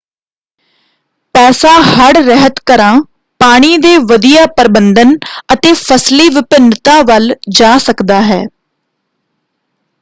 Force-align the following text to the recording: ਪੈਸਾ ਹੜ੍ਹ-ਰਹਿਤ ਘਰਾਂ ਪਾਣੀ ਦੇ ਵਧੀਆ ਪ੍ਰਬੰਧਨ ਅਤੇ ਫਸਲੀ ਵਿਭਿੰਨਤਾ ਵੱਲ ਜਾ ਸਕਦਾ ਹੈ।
ਪੈਸਾ 1.35 1.71
ਹੜ੍ਹ-ਰਹਿਤ 1.89 2.59
ਘਰਾਂ 2.69 2.95
ਪਾਣੀ 3.39 3.77
ਦੇ 3.77 3.97
ਵਧੀਆ 4.05 4.45
ਪ੍ਰਬੰਧਨ 4.57 5.15
ਅਤੇ 5.53 5.73
ਫਸਲੀ 5.73 6.27
ਵਿਭਿੰਨਤਾ 6.29 7.01
ਵੱਲ 7.03 7.33
ਜਾ 7.51 7.77
ਸਕਦਾ 7.79 8.21
ਹੈ। 8.23 8.43